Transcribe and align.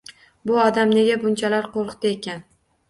Bu 0.51 0.55
odam 0.61 0.89
nega 0.95 1.19
bunchalar 1.27 1.69
qo`rqdi 1.79 2.15
ekan 2.19 2.45